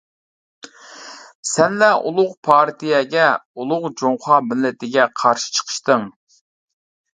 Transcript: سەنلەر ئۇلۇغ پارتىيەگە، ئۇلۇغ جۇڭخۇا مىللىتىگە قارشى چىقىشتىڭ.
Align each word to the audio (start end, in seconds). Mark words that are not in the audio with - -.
سەنلەر 1.49 1.97
ئۇلۇغ 2.07 2.31
پارتىيەگە، 2.49 3.27
ئۇلۇغ 3.59 3.87
جۇڭخۇا 4.01 4.41
مىللىتىگە 4.49 5.09
قارشى 5.23 5.55
چىقىشتىڭ. 5.61 6.11